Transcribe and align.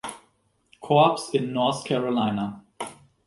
Korps 0.81 1.29
in 1.35 1.53
North 1.53 1.85
Carolina. 1.85 2.63